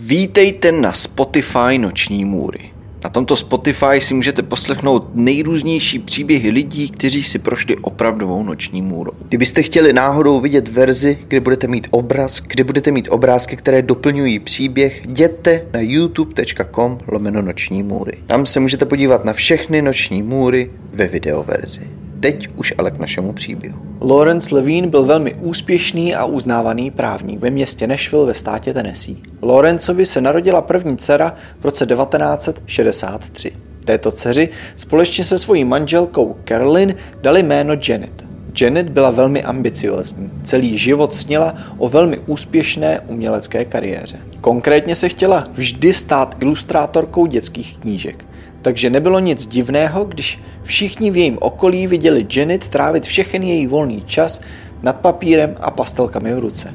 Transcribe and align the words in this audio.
Vítejte 0.00 0.72
na 0.72 0.92
Spotify 0.92 1.78
Noční 1.78 2.24
můry. 2.24 2.60
Na 3.04 3.10
tomto 3.10 3.36
Spotify 3.36 4.00
si 4.00 4.14
můžete 4.14 4.42
poslechnout 4.42 5.08
nejrůznější 5.14 5.98
příběhy 5.98 6.50
lidí, 6.50 6.90
kteří 6.90 7.22
si 7.22 7.38
prošli 7.38 7.76
opravdovou 7.76 8.42
noční 8.42 8.82
můrou. 8.82 9.12
Kdybyste 9.28 9.62
chtěli 9.62 9.92
náhodou 9.92 10.40
vidět 10.40 10.68
verzi, 10.68 11.18
kde 11.28 11.40
budete 11.40 11.66
mít 11.66 11.88
obraz, 11.90 12.40
kde 12.40 12.64
budete 12.64 12.90
mít 12.90 13.08
obrázky, 13.10 13.56
které 13.56 13.82
doplňují 13.82 14.38
příběh, 14.38 15.02
jděte 15.04 15.66
na 15.72 15.80
youtube.com 15.80 16.98
lomeno 17.06 17.42
noční 17.42 17.82
můry. 17.82 18.12
Tam 18.26 18.46
se 18.46 18.60
můžete 18.60 18.84
podívat 18.84 19.24
na 19.24 19.32
všechny 19.32 19.82
noční 19.82 20.22
můry 20.22 20.70
ve 20.92 21.08
videoverzi. 21.08 21.90
Teď 22.20 22.48
už 22.56 22.74
ale 22.78 22.90
k 22.90 22.98
našemu 22.98 23.32
příběhu. 23.32 23.78
Lawrence 24.00 24.54
Levine 24.54 24.86
byl 24.86 25.04
velmi 25.04 25.34
úspěšný 25.34 26.14
a 26.14 26.24
uznávaný 26.24 26.90
právník 26.90 27.40
ve 27.40 27.50
městě 27.50 27.86
Nashville 27.86 28.26
ve 28.26 28.34
státě 28.34 28.74
Tennessee. 28.74 29.16
Lawrenceovi 29.42 30.06
se 30.06 30.20
narodila 30.20 30.62
první 30.62 30.96
dcera 30.96 31.34
v 31.60 31.64
roce 31.64 31.86
1963. 31.86 33.52
Této 33.84 34.12
dceři 34.12 34.48
společně 34.76 35.24
se 35.24 35.38
svojí 35.38 35.64
manželkou 35.64 36.36
Carolyn 36.48 36.94
dali 37.22 37.42
jméno 37.42 37.74
Janet. 37.88 38.26
Janet 38.60 38.88
byla 38.88 39.10
velmi 39.10 39.42
ambiciozní. 39.42 40.30
Celý 40.42 40.78
život 40.78 41.14
snila 41.14 41.54
o 41.78 41.88
velmi 41.88 42.18
úspěšné 42.18 43.00
umělecké 43.00 43.64
kariéře. 43.64 44.16
Konkrétně 44.40 44.96
se 44.96 45.08
chtěla 45.08 45.48
vždy 45.52 45.92
stát 45.92 46.36
ilustrátorkou 46.40 47.26
dětských 47.26 47.78
knížek 47.78 48.27
takže 48.62 48.90
nebylo 48.90 49.18
nic 49.18 49.46
divného, 49.46 50.04
když 50.04 50.40
všichni 50.62 51.10
v 51.10 51.16
jejím 51.16 51.38
okolí 51.40 51.86
viděli 51.86 52.26
Janet 52.36 52.68
trávit 52.68 53.04
všechen 53.04 53.42
její 53.42 53.66
volný 53.66 54.02
čas 54.02 54.40
nad 54.82 54.96
papírem 54.96 55.54
a 55.60 55.70
pastelkami 55.70 56.34
v 56.34 56.38
ruce. 56.38 56.74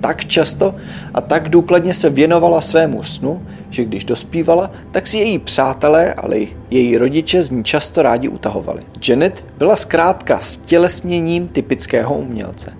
Tak 0.00 0.24
často 0.24 0.74
a 1.14 1.20
tak 1.20 1.48
důkladně 1.48 1.94
se 1.94 2.10
věnovala 2.10 2.60
svému 2.60 3.02
snu, 3.02 3.46
že 3.70 3.84
když 3.84 4.04
dospívala, 4.04 4.70
tak 4.90 5.06
si 5.06 5.18
její 5.18 5.38
přátelé, 5.38 6.14
ale 6.14 6.36
i 6.38 6.48
její 6.70 6.98
rodiče 6.98 7.42
z 7.42 7.50
ní 7.50 7.64
často 7.64 8.02
rádi 8.02 8.28
utahovali. 8.28 8.82
Janet 9.08 9.44
byla 9.58 9.76
zkrátka 9.76 10.38
stělesněním 10.38 11.48
typického 11.48 12.14
umělce. 12.14 12.72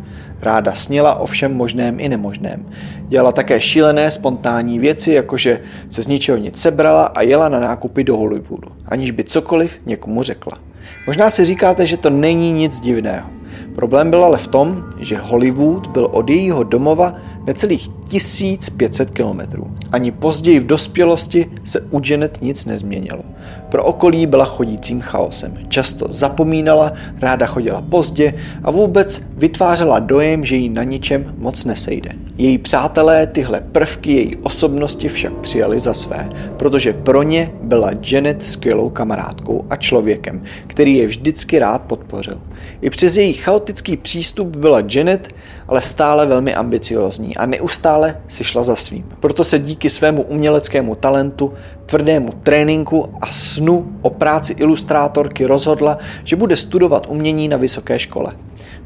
Ráda 0.42 0.72
snila 0.74 1.14
o 1.14 1.26
všem 1.26 1.54
možném 1.54 2.00
i 2.00 2.08
nemožném. 2.08 2.66
Dělala 3.08 3.32
také 3.32 3.60
šílené 3.60 4.10
spontánní 4.10 4.78
věci, 4.78 5.12
jakože 5.12 5.60
se 5.88 6.02
z 6.02 6.06
ničeho 6.06 6.38
nic 6.38 6.60
sebrala 6.60 7.04
a 7.04 7.22
jela 7.22 7.48
na 7.48 7.60
nákupy 7.60 8.04
do 8.04 8.16
Hollywoodu, 8.16 8.68
aniž 8.86 9.10
by 9.10 9.24
cokoliv 9.24 9.80
někomu 9.86 10.22
řekla. 10.22 10.58
Možná 11.06 11.30
si 11.30 11.44
říkáte, 11.44 11.86
že 11.86 11.96
to 11.96 12.10
není 12.10 12.52
nic 12.52 12.80
divného. 12.80 13.30
Problém 13.74 14.10
byl 14.10 14.24
ale 14.24 14.38
v 14.38 14.46
tom, 14.46 14.84
že 15.00 15.16
Hollywood 15.16 15.86
byl 15.86 16.08
od 16.12 16.30
jejího 16.30 16.64
domova 16.64 17.14
necelých 17.46 17.88
1500 18.08 19.10
kilometrů. 19.10 19.70
Ani 19.92 20.12
později 20.12 20.60
v 20.60 20.66
dospělosti 20.66 21.46
se 21.64 21.80
u 21.80 22.00
Janet 22.04 22.38
nic 22.42 22.64
nezměnilo. 22.64 23.22
Pro 23.68 23.84
okolí 23.84 24.26
byla 24.26 24.44
chodícím 24.44 25.00
chaosem. 25.00 25.54
Často 25.68 26.06
zapomínala, 26.10 26.92
ráda 27.20 27.46
chodila 27.46 27.82
pozdě 27.82 28.34
a 28.62 28.70
vůbec 28.70 29.22
vytvářela 29.36 29.98
dojem, 29.98 30.44
že 30.44 30.56
jí 30.56 30.68
na 30.68 30.82
ničem 30.82 31.34
moc 31.38 31.64
nesejde. 31.64 32.10
Její 32.38 32.58
přátelé 32.58 33.26
tyhle 33.26 33.60
prvky 33.60 34.12
její 34.12 34.36
osobnosti 34.36 35.08
však 35.08 35.32
přijali 35.32 35.78
za 35.78 35.94
své, 35.94 36.30
protože 36.56 36.92
pro 36.92 37.22
ně 37.22 37.50
byla 37.62 37.90
Janet 38.10 38.44
skvělou 38.44 38.90
kamarádkou 38.90 39.64
a 39.70 39.76
člověkem, 39.76 40.42
který 40.66 40.96
je 40.96 41.06
vždycky 41.06 41.58
rád 41.58 41.82
podpořil. 41.82 42.40
I 42.80 42.90
přes 42.90 43.16
její 43.16 43.32
chaotický 43.32 43.96
přístup 43.96 44.56
byla 44.56 44.82
Janet 44.90 45.34
ale 45.68 45.82
stále 45.82 46.26
velmi 46.26 46.54
ambiciozní 46.54 47.36
a 47.36 47.46
neustále 47.46 48.20
si 48.28 48.44
šla 48.44 48.62
za 48.62 48.76
svým. 48.76 49.08
Proto 49.20 49.44
se 49.44 49.58
díky 49.58 49.90
svému 49.90 50.22
uměleckému 50.22 50.94
talentu, 50.94 51.52
tvrdému 51.86 52.32
tréninku 52.42 53.14
a 53.20 53.26
snu 53.26 53.92
o 54.02 54.10
práci 54.10 54.52
ilustrátorky 54.52 55.46
rozhodla, 55.46 55.98
že 56.24 56.36
bude 56.36 56.56
studovat 56.56 57.06
umění 57.08 57.48
na 57.48 57.56
vysoké 57.56 57.98
škole. 57.98 58.32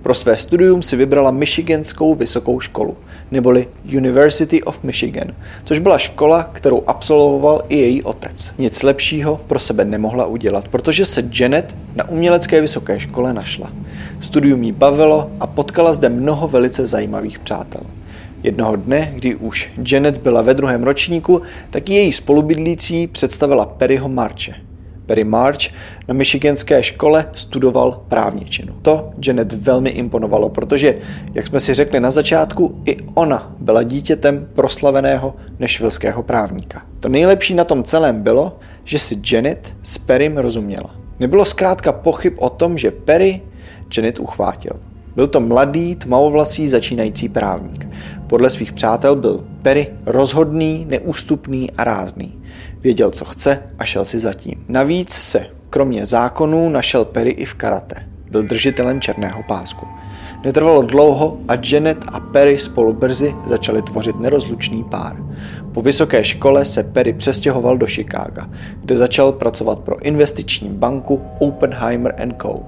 Pro 0.06 0.14
své 0.14 0.36
studium 0.36 0.82
si 0.82 0.96
vybrala 0.96 1.30
Michiganskou 1.30 2.14
vysokou 2.14 2.60
školu, 2.60 2.96
neboli 3.30 3.68
University 3.84 4.62
of 4.62 4.82
Michigan, 4.82 5.34
což 5.64 5.78
byla 5.78 5.98
škola, 5.98 6.42
kterou 6.42 6.82
absolvoval 6.86 7.62
i 7.68 7.76
její 7.76 8.02
otec. 8.02 8.52
Nic 8.58 8.82
lepšího 8.82 9.40
pro 9.46 9.58
sebe 9.60 9.84
nemohla 9.84 10.26
udělat, 10.26 10.68
protože 10.68 11.04
se 11.04 11.28
Janet 11.40 11.76
na 11.94 12.08
umělecké 12.08 12.60
vysoké 12.60 13.00
škole 13.00 13.32
našla. 13.32 13.72
Studium 14.20 14.62
jí 14.62 14.72
bavilo 14.72 15.30
a 15.40 15.46
potkala 15.46 15.92
zde 15.92 16.08
mnoho 16.08 16.48
velice 16.48 16.86
zajímavých 16.86 17.38
přátel. 17.38 17.82
Jednoho 18.42 18.76
dne, 18.76 19.12
kdy 19.14 19.34
už 19.34 19.72
Janet 19.92 20.16
byla 20.16 20.42
ve 20.42 20.54
druhém 20.54 20.82
ročníku, 20.82 21.42
tak 21.70 21.88
její 21.88 22.12
spolubydlící 22.12 23.06
představila 23.06 23.66
Perryho 23.66 24.08
Marche, 24.08 24.54
Perry 25.06 25.24
March 25.24 25.70
na 26.08 26.14
michiganské 26.14 26.82
škole 26.82 27.26
studoval 27.32 28.02
právničinu. 28.08 28.74
To 28.82 29.10
Janet 29.26 29.52
velmi 29.52 29.90
imponovalo, 29.90 30.48
protože, 30.48 30.94
jak 31.34 31.46
jsme 31.46 31.60
si 31.60 31.74
řekli 31.74 32.00
na 32.00 32.10
začátku, 32.10 32.82
i 32.84 32.96
ona 33.14 33.54
byla 33.58 33.82
dítětem 33.82 34.48
proslaveného 34.54 35.34
nešvilského 35.58 36.22
právníka. 36.22 36.82
To 37.00 37.08
nejlepší 37.08 37.54
na 37.54 37.64
tom 37.64 37.84
celém 37.84 38.22
bylo, 38.22 38.58
že 38.84 38.98
si 38.98 39.16
Janet 39.32 39.76
s 39.82 39.98
Perrym 39.98 40.38
rozuměla. 40.38 40.94
Nebylo 41.20 41.44
zkrátka 41.44 41.92
pochyb 41.92 42.32
o 42.36 42.50
tom, 42.50 42.78
že 42.78 42.90
Perry 42.90 43.42
Janet 43.96 44.18
uchvátil. 44.18 44.80
Byl 45.16 45.26
to 45.26 45.40
mladý, 45.40 45.94
tmavovlasý 45.94 46.68
začínající 46.68 47.28
právník. 47.28 47.88
Podle 48.26 48.50
svých 48.50 48.72
přátel 48.72 49.16
byl 49.16 49.44
Perry 49.62 49.88
rozhodný, 50.06 50.86
neústupný 50.90 51.70
a 51.70 51.84
rázný. 51.84 52.38
Věděl, 52.86 53.10
co 53.10 53.24
chce 53.24 53.62
a 53.78 53.84
šel 53.84 54.04
si 54.04 54.18
zatím. 54.18 54.64
Navíc 54.68 55.12
se, 55.12 55.46
kromě 55.70 56.06
zákonů, 56.06 56.68
našel 56.68 57.04
Perry 57.04 57.30
i 57.30 57.44
v 57.44 57.54
karate. 57.54 57.94
Byl 58.30 58.42
držitelem 58.42 59.00
černého 59.00 59.42
pásku. 59.42 59.86
Netrvalo 60.44 60.82
dlouho 60.82 61.38
a 61.48 61.52
Janet 61.72 61.98
a 62.12 62.20
Perry 62.20 62.58
spolu 62.58 62.92
brzy 62.92 63.34
začali 63.46 63.82
tvořit 63.82 64.20
nerozlučný 64.20 64.84
pár. 64.84 65.16
Po 65.72 65.82
vysoké 65.82 66.24
škole 66.24 66.64
se 66.64 66.82
Perry 66.82 67.12
přestěhoval 67.12 67.78
do 67.78 67.86
Chicaga, 67.86 68.50
kde 68.80 68.96
začal 68.96 69.32
pracovat 69.32 69.78
pro 69.78 70.02
investiční 70.02 70.68
banku 70.68 71.22
Oppenheimer 71.38 72.14
Co. 72.42 72.62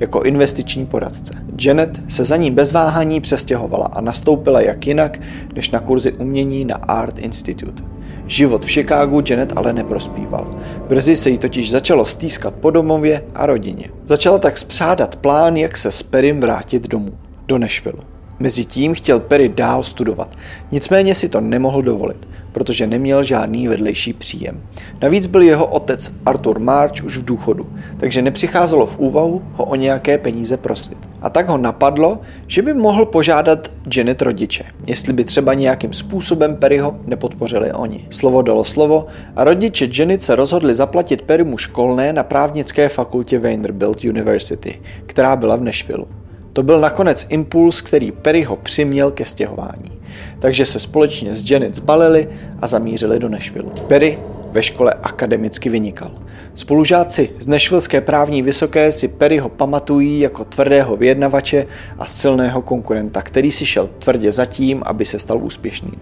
jako 0.00 0.22
investiční 0.22 0.86
poradce. 0.86 1.34
Janet 1.60 2.00
se 2.08 2.24
za 2.24 2.36
ním 2.36 2.54
bez 2.54 2.72
váhání 2.72 3.20
přestěhovala 3.20 3.86
a 3.86 4.00
nastoupila 4.00 4.60
jak 4.60 4.86
jinak, 4.86 5.20
než 5.54 5.70
na 5.70 5.80
kurzy 5.80 6.12
umění 6.12 6.64
na 6.64 6.74
Art 6.74 7.18
Institute. 7.18 7.92
Život 8.32 8.64
v 8.64 8.70
Chicagu 8.70 9.22
Janet 9.30 9.52
ale 9.56 9.72
neprospíval. 9.72 10.50
Brzy 10.88 11.16
se 11.16 11.30
jí 11.30 11.38
totiž 11.38 11.70
začalo 11.70 12.06
stýskat 12.06 12.54
po 12.54 12.70
domově 12.70 13.24
a 13.34 13.46
rodině. 13.46 13.88
Začala 14.04 14.38
tak 14.38 14.58
spřádat 14.58 15.16
plán, 15.16 15.56
jak 15.56 15.76
se 15.76 15.90
s 15.90 16.02
Perrym 16.02 16.40
vrátit 16.40 16.88
domů, 16.88 17.18
do 17.46 17.58
Nashville. 17.58 18.02
Mezitím 18.38 18.94
chtěl 18.94 19.20
Perry 19.20 19.48
dál 19.48 19.82
studovat, 19.82 20.36
nicméně 20.70 21.14
si 21.14 21.28
to 21.28 21.40
nemohl 21.40 21.82
dovolit, 21.82 22.28
protože 22.52 22.86
neměl 22.86 23.22
žádný 23.22 23.68
vedlejší 23.68 24.12
příjem. 24.12 24.62
Navíc 25.02 25.26
byl 25.26 25.42
jeho 25.42 25.66
otec 25.66 26.12
Arthur 26.26 26.58
March 26.58 27.04
už 27.04 27.16
v 27.16 27.24
důchodu, 27.24 27.66
takže 27.96 28.22
nepřicházelo 28.22 28.86
v 28.86 28.98
úvahu 28.98 29.42
ho 29.52 29.64
o 29.64 29.74
nějaké 29.74 30.18
peníze 30.18 30.56
prosit. 30.56 30.98
A 31.22 31.30
tak 31.30 31.48
ho 31.48 31.58
napadlo, 31.58 32.18
že 32.46 32.62
by 32.62 32.74
mohl 32.74 33.06
požádat 33.06 33.70
Janet 33.96 34.22
rodiče, 34.22 34.64
jestli 34.86 35.12
by 35.12 35.24
třeba 35.24 35.54
nějakým 35.54 35.92
způsobem 35.92 36.56
Perryho 36.56 36.96
nepodpořili 37.06 37.72
oni. 37.72 38.06
Slovo 38.10 38.42
dalo 38.42 38.64
slovo 38.64 39.06
a 39.36 39.44
rodiče 39.44 39.88
Janet 39.98 40.22
se 40.22 40.36
rozhodli 40.36 40.74
zaplatit 40.74 41.22
Perrymu 41.22 41.58
školné 41.58 42.12
na 42.12 42.22
právnické 42.22 42.88
fakultě 42.88 43.38
Vanderbilt 43.38 44.04
University, 44.04 44.80
která 45.06 45.36
byla 45.36 45.56
v 45.56 45.60
Nashville. 45.60 46.21
To 46.52 46.62
byl 46.62 46.80
nakonec 46.80 47.26
impuls, 47.28 47.80
který 47.80 48.12
Perry 48.12 48.42
ho 48.42 48.56
přiměl 48.56 49.10
ke 49.10 49.24
stěhování. 49.24 49.92
Takže 50.38 50.64
se 50.64 50.80
společně 50.80 51.36
s 51.36 51.50
Janet 51.50 51.74
zbalili 51.74 52.28
a 52.60 52.66
zamířili 52.66 53.18
do 53.18 53.28
Nashville. 53.28 53.70
Perry 53.88 54.18
ve 54.52 54.62
škole 54.62 54.92
akademicky 55.02 55.68
vynikal. 55.68 56.10
Spolužáci 56.54 57.30
z 57.38 57.46
Nešvilské 57.46 58.00
právní 58.00 58.42
vysoké 58.42 58.92
si 58.92 59.08
Perryho 59.08 59.48
pamatují 59.48 60.20
jako 60.20 60.44
tvrdého 60.44 60.96
vyjednavače 60.96 61.66
a 61.98 62.06
silného 62.06 62.62
konkurenta, 62.62 63.22
který 63.22 63.52
si 63.52 63.66
šel 63.66 63.88
tvrdě 63.98 64.32
zatím, 64.32 64.82
aby 64.86 65.04
se 65.04 65.18
stal 65.18 65.38
úspěšným. 65.44 66.00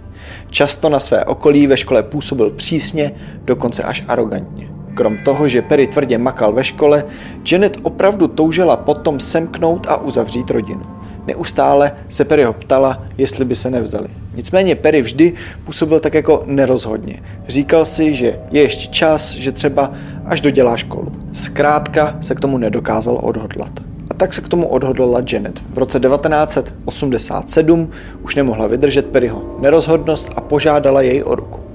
Často 0.51 0.89
na 0.89 1.01
své 1.01 1.25
okolí 1.25 1.67
ve 1.67 1.77
škole 1.77 2.03
působil 2.03 2.51
přísně, 2.51 3.13
dokonce 3.45 3.83
až 3.83 4.05
arrogantně. 4.09 4.80
Krom 5.01 5.19
toho, 5.25 5.49
že 5.49 5.63
Perry 5.63 5.87
tvrdě 5.87 6.19
makal 6.19 6.53
ve 6.53 6.65
škole, 6.65 7.05
Janet 7.53 7.77
opravdu 7.83 8.29
toužila 8.29 8.77
potom 8.77 9.21
semknout 9.21 9.87
a 9.89 9.97
uzavřít 9.97 10.51
rodinu. 10.51 10.83
Neustále 11.27 11.93
se 12.09 12.25
Perryho 12.25 12.53
ptala, 12.53 13.03
jestli 13.19 13.45
by 13.45 13.55
se 13.55 13.71
nevzali. 13.71 14.09
Nicméně 14.35 14.75
Perry 14.75 15.01
vždy 15.01 15.33
působil 15.65 16.01
tak 16.01 16.15
jako 16.15 16.43
nerozhodně. 16.47 17.21
Říkal 17.49 17.85
si, 17.85 18.15
že 18.15 18.41
je 18.51 18.63
ještě 18.63 18.87
čas, 18.87 19.33
že 19.33 19.53
třeba 19.53 19.93
až 20.25 20.41
dodělá 20.41 20.77
školu. 20.77 21.13
Zkrátka 21.33 22.17
se 22.21 22.35
k 22.35 22.41
tomu 22.41 22.59
nedokázal 22.59 23.19
odhodlat. 23.23 23.73
A 24.11 24.15
tak 24.15 24.35
se 24.35 24.41
k 24.41 24.49
tomu 24.49 24.67
odhodlala 24.67 25.21
Janet. 25.33 25.63
V 25.75 25.79
roce 25.79 26.01
1987 26.01 27.91
už 28.23 28.35
nemohla 28.35 28.67
vydržet 28.67 29.07
Perryho 29.07 29.57
nerozhodnost 29.61 30.31
a 30.37 30.41
požádala 30.41 31.03
jej 31.03 31.23
o 31.25 31.35
ruku. 31.35 31.70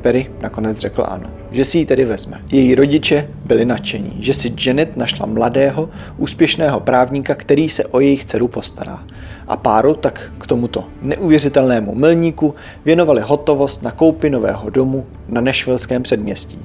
Perry 0.00 0.30
nakonec 0.42 0.78
řekl 0.78 1.04
ano, 1.08 1.30
že 1.50 1.64
si 1.64 1.78
ji 1.78 1.86
tedy 1.86 2.04
vezme. 2.04 2.40
Její 2.52 2.74
rodiče 2.74 3.28
byli 3.44 3.64
nadšení, 3.64 4.16
že 4.20 4.34
si 4.34 4.52
Janet 4.66 4.96
našla 4.96 5.26
mladého, 5.26 5.88
úspěšného 6.18 6.80
právníka, 6.80 7.34
který 7.34 7.68
se 7.68 7.84
o 7.84 8.00
jejich 8.00 8.24
dceru 8.24 8.48
postará. 8.48 9.04
A 9.48 9.56
páru 9.56 9.94
tak 9.94 10.32
k 10.38 10.46
tomuto 10.46 10.84
neuvěřitelnému 11.02 11.94
milníku 11.94 12.54
věnovali 12.84 13.22
hotovost 13.24 13.82
na 13.82 13.90
koupi 13.90 14.30
nového 14.30 14.70
domu 14.70 15.06
na 15.28 15.40
Nešvilském 15.40 16.02
předměstí. 16.02 16.58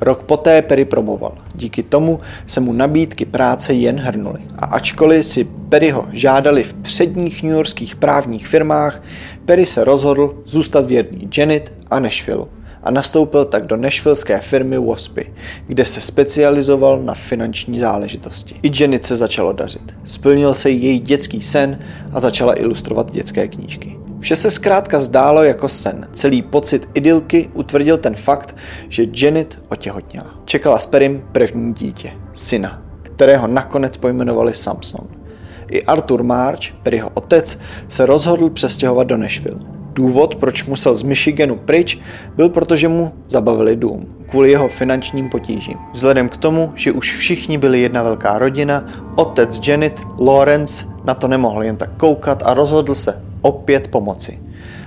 Rok 0.00 0.22
poté 0.22 0.62
Perry 0.62 0.84
promoval. 0.84 1.34
Díky 1.54 1.82
tomu 1.82 2.20
se 2.46 2.60
mu 2.60 2.72
nabídky 2.72 3.24
práce 3.24 3.72
jen 3.72 4.00
hrnuly. 4.00 4.40
A 4.58 4.66
ačkoliv 4.66 5.26
si 5.26 5.44
Perryho 5.44 6.06
žádali 6.12 6.62
v 6.62 6.74
předních 6.74 7.42
newyorských 7.42 7.96
právních 7.96 8.46
firmách, 8.46 9.02
Perry 9.44 9.66
se 9.66 9.84
rozhodl 9.84 10.42
zůstat 10.44 10.86
věrný 10.86 11.28
Janet 11.36 11.72
a 11.90 12.00
Nashville 12.00 12.46
a 12.84 12.90
nastoupil 12.90 13.44
tak 13.44 13.66
do 13.66 13.76
nešvilské 13.76 14.40
firmy 14.40 14.78
Waspy, 14.78 15.32
kde 15.66 15.84
se 15.84 16.00
specializoval 16.00 17.02
na 17.02 17.14
finanční 17.14 17.78
záležitosti. 17.78 18.54
I 18.62 18.82
Janet 18.82 19.04
se 19.04 19.16
začalo 19.16 19.52
dařit. 19.52 19.96
Splnil 20.04 20.54
se 20.54 20.70
její 20.70 21.00
dětský 21.00 21.42
sen 21.42 21.78
a 22.12 22.20
začala 22.20 22.60
ilustrovat 22.60 23.12
dětské 23.12 23.48
knížky. 23.48 23.98
Vše 24.20 24.36
se 24.36 24.50
zkrátka 24.50 24.98
zdálo 24.98 25.42
jako 25.42 25.68
sen. 25.68 26.06
Celý 26.12 26.42
pocit 26.42 26.88
idylky 26.94 27.50
utvrdil 27.54 27.98
ten 27.98 28.16
fakt, 28.16 28.56
že 28.88 29.06
Janet 29.14 29.58
otěhotněla. 29.70 30.26
Čekala 30.44 30.78
s 30.78 30.86
Perim 30.86 31.24
první 31.32 31.74
dítě, 31.74 32.12
syna, 32.34 32.82
kterého 33.02 33.46
nakonec 33.46 33.96
pojmenovali 33.96 34.54
Samson. 34.54 35.06
I 35.68 35.82
Arthur 35.82 36.22
March, 36.22 36.72
Perryho 36.82 37.10
otec, 37.14 37.58
se 37.88 38.06
rozhodl 38.06 38.50
přestěhovat 38.50 39.06
do 39.06 39.16
Nashville. 39.16 39.73
Důvod, 39.94 40.36
proč 40.36 40.64
musel 40.64 40.94
z 40.94 41.02
Michiganu 41.02 41.56
pryč, 41.56 41.98
byl 42.36 42.48
proto, 42.48 42.76
že 42.76 42.88
mu 42.88 43.12
zabavili 43.28 43.76
dům 43.76 44.14
kvůli 44.28 44.50
jeho 44.50 44.68
finančním 44.68 45.28
potížím. 45.28 45.78
Vzhledem 45.92 46.28
k 46.28 46.36
tomu, 46.36 46.72
že 46.74 46.92
už 46.92 47.16
všichni 47.16 47.58
byli 47.58 47.80
jedna 47.80 48.02
velká 48.02 48.38
rodina, 48.38 48.84
otec 49.14 49.68
Janet, 49.68 50.00
Lawrence, 50.20 50.86
na 51.04 51.14
to 51.14 51.28
nemohl 51.28 51.62
jen 51.62 51.76
tak 51.76 51.90
koukat 51.96 52.42
a 52.46 52.54
rozhodl 52.54 52.94
se 52.94 53.22
opět 53.40 53.88
pomoci. 53.88 54.43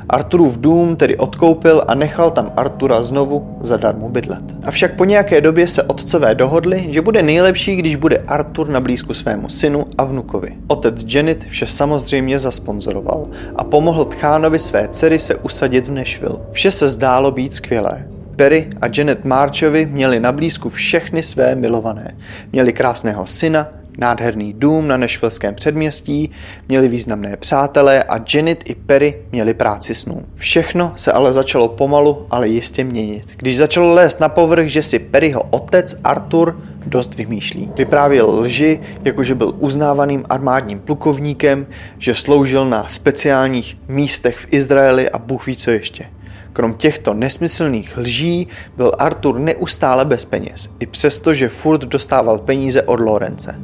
Arturův 0.10 0.58
dům 0.58 0.96
tedy 0.96 1.18
odkoupil 1.18 1.84
a 1.88 1.96
nechal 1.96 2.32
tam 2.32 2.52
Artura 2.56 3.04
znovu 3.04 3.58
zadarmo 3.62 4.10
bydlet. 4.10 4.44
Avšak 4.66 4.96
po 4.96 5.06
nějaké 5.06 5.42
době 5.42 5.68
se 5.68 5.84
otcové 5.84 6.36
dohodli, 6.36 6.88
že 6.90 7.02
bude 7.02 7.24
nejlepší, 7.24 7.76
když 7.76 7.96
bude 7.96 8.18
Artur 8.18 8.70
na 8.70 8.80
blízku 8.80 9.14
svému 9.14 9.50
synu 9.50 9.86
a 9.98 10.04
vnukovi. 10.04 10.56
Otec 10.68 11.06
Janet 11.08 11.44
vše 11.44 11.66
samozřejmě 11.66 12.40
zasponzoroval 12.40 13.24
a 13.56 13.64
pomohl 13.64 14.06
Tchánovi 14.06 14.60
své 14.60 14.88
dcery 14.88 15.20
se 15.20 15.36
usadit 15.36 15.88
v 15.88 15.92
Nashville. 15.92 16.38
Vše 16.52 16.72
se 16.72 16.90
zdálo 16.90 17.32
být 17.32 17.54
skvělé. 17.54 18.08
Perry 18.36 18.68
a 18.82 18.86
Janet 18.98 19.26
Marchovi 19.26 19.86
měli 19.86 20.20
na 20.20 20.32
blízku 20.32 20.70
všechny 20.70 21.24
své 21.24 21.56
milované. 21.56 22.18
Měli 22.52 22.74
krásného 22.74 23.26
syna, 23.26 23.68
nádherný 23.98 24.54
dům 24.54 24.88
na 24.88 24.98
Nešvilském 24.98 25.56
předměstí, 25.56 26.30
měli 26.70 26.88
významné 26.88 27.38
přátelé 27.38 28.04
a 28.04 28.20
Janet 28.34 28.70
i 28.70 28.76
Perry 28.76 29.16
měli 29.32 29.54
práci 29.54 29.96
snů. 29.96 30.22
Všechno 30.36 30.94
se 30.96 31.12
ale 31.12 31.34
začalo 31.34 31.68
pomalu, 31.68 32.28
ale 32.30 32.48
jistě 32.48 32.84
měnit. 32.84 33.24
Když 33.38 33.58
začalo 33.58 33.94
lézt 33.94 34.20
na 34.20 34.30
povrch, 34.30 34.68
že 34.68 34.84
si 34.84 35.00
Perryho 35.00 35.44
otec 35.50 35.96
Arthur 36.04 36.62
dost 36.86 37.16
vymýšlí. 37.16 37.72
Vyprávěl 37.78 38.30
lži, 38.30 38.80
jakože 39.04 39.36
byl 39.36 39.54
uznávaným 39.60 40.24
armádním 40.30 40.80
plukovníkem, 40.80 41.68
že 41.98 42.16
sloužil 42.16 42.66
na 42.66 42.86
speciálních 42.90 43.78
místech 43.88 44.38
v 44.38 44.48
Izraeli 44.52 45.10
a 45.10 45.20
Bůh 45.20 45.46
ví 45.48 45.56
co 45.56 45.72
ještě. 45.72 46.06
Krom 46.54 46.74
těchto 46.74 47.14
nesmyslných 47.14 47.98
lží 47.98 48.48
byl 48.78 48.92
Artur 49.00 49.40
neustále 49.40 50.06
bez 50.06 50.26
peněz, 50.26 50.70
i 50.80 50.86
přesto, 50.86 51.34
že 51.34 51.50
furt 51.50 51.82
dostával 51.82 52.38
peníze 52.38 52.82
od 52.82 53.00
Lorence. 53.00 53.60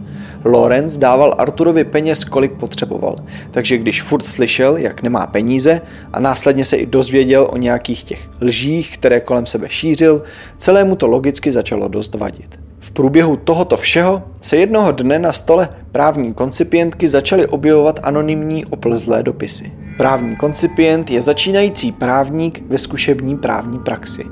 Lorenz 0.46 0.98
dával 0.98 1.36
Arturovi 1.38 1.84
peněz, 1.84 2.24
kolik 2.24 2.52
potřeboval, 2.52 3.16
takže 3.52 3.78
když 3.78 4.02
furt 4.02 4.26
slyšel, 4.26 4.78
jak 4.78 5.02
nemá 5.02 5.28
peníze 5.28 5.82
a 6.14 6.20
následně 6.20 6.66
se 6.66 6.76
i 6.76 6.86
dozvěděl 6.86 7.48
o 7.52 7.58
nějakých 7.58 8.04
těch 8.04 8.30
lžích, 8.42 8.98
které 8.98 9.20
kolem 9.20 9.46
sebe 9.46 9.70
šířil, 9.70 10.24
celému 10.58 10.96
to 10.96 11.08
logicky 11.08 11.52
začalo 11.52 11.88
dost 11.88 12.16
vadit. 12.16 12.63
V 12.84 12.92
průběhu 12.92 13.36
tohoto 13.36 13.78
všeho 13.78 14.24
se 14.42 14.58
jednoho 14.58 14.92
dne 14.92 15.20
na 15.20 15.34
stole 15.34 15.70
právní 15.92 16.34
koncipientky 16.34 17.08
začaly 17.08 17.48
objevovat 17.48 18.00
anonymní 18.04 18.66
oplzlé 18.66 19.24
dopisy. 19.24 19.72
Právní 19.98 20.36
koncipient 20.36 21.12
je 21.12 21.22
začínající 21.22 21.92
právník 21.92 22.64
ve 22.68 22.78
zkušební 22.78 23.38
právní 23.38 23.80
praxi. 23.80 24.24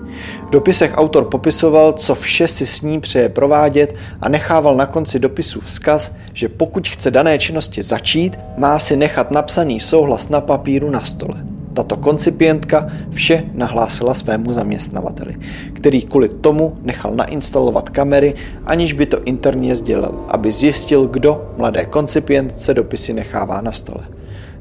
V 0.48 0.50
dopisech 0.50 0.92
autor 0.96 1.26
popisoval, 1.26 1.94
co 1.94 2.16
vše 2.16 2.48
si 2.48 2.66
s 2.66 2.82
ní 2.82 3.00
přeje 3.00 3.30
provádět 3.30 3.98
a 4.22 4.30
nechával 4.30 4.76
na 4.76 4.86
konci 4.86 5.20
dopisu 5.20 5.62
vzkaz, 5.62 6.16
že 6.34 6.50
pokud 6.50 6.88
chce 6.88 7.12
dané 7.12 7.40
činnosti 7.40 7.84
začít, 7.84 8.40
má 8.58 8.80
si 8.80 8.98
nechat 8.98 9.32
napsaný 9.32 9.80
souhlas 9.80 10.30
na 10.30 10.42
papíru 10.42 10.90
na 10.90 11.02
stole. 11.02 11.51
Tato 11.74 11.98
koncipientka 11.98 12.88
vše 13.10 13.44
nahlásila 13.54 14.14
svému 14.14 14.54
zaměstnavateli, 14.54 15.36
který 15.74 16.02
kvůli 16.02 16.30
tomu 16.30 16.78
nechal 16.82 17.12
nainstalovat 17.16 17.90
kamery, 17.90 18.34
aniž 18.66 18.94
by 18.94 19.06
to 19.06 19.24
interně 19.24 19.76
sdělil, 19.76 20.26
aby 20.28 20.52
zjistil, 20.52 21.08
kdo 21.08 21.52
mladé 21.58 21.86
koncipientce 21.86 22.74
dopisy 22.74 23.14
nechává 23.14 23.62
na 23.62 23.72
stole. 23.72 24.06